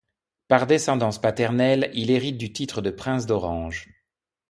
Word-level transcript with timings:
Par 0.47 0.65
descendance 0.65 1.21
paternelle, 1.21 1.91
il 1.93 2.09
hérite 2.09 2.39
du 2.39 2.51
titre 2.51 2.81
de 2.81 2.89
Prince 2.89 3.27
d'Orange. 3.27 3.87